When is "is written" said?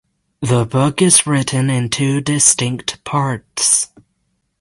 1.03-1.69